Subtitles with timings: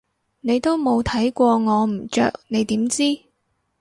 [0.39, 3.03] 你都冇睇過我唔着你點知？